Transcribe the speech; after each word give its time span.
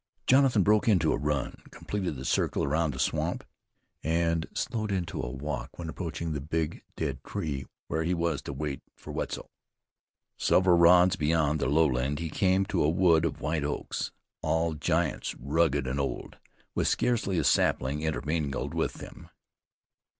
Jonathan 0.25 0.63
broke 0.63 0.87
into 0.87 1.13
a 1.13 1.15
run, 1.15 1.61
completed 1.69 2.15
the 2.15 2.25
circle 2.25 2.63
around 2.63 2.91
the 2.91 2.97
swamp, 2.97 3.43
and 4.01 4.47
slowed 4.51 4.91
into 4.91 5.21
a 5.21 5.29
walk 5.29 5.77
when 5.77 5.89
approaching 5.89 6.33
the 6.33 6.41
big 6.41 6.81
dead 6.95 7.23
tree 7.23 7.67
where 7.85 8.03
he 8.03 8.15
was 8.15 8.41
to 8.41 8.51
wait 8.51 8.81
for 8.95 9.11
Wetzel. 9.11 9.51
Several 10.37 10.75
rods 10.75 11.17
beyond 11.17 11.59
the 11.59 11.67
lowland 11.67 12.17
he 12.17 12.31
came 12.31 12.65
to 12.65 12.83
a 12.83 12.89
wood 12.89 13.23
of 13.25 13.41
white 13.41 13.63
oaks, 13.63 14.11
all 14.41 14.73
giants 14.73 15.35
rugged 15.39 15.85
and 15.85 15.99
old, 15.99 16.39
with 16.73 16.87
scarcely 16.87 17.37
a 17.37 17.43
sapling 17.43 18.01
intermingled 18.01 18.73
with 18.73 18.93
them. 18.93 19.29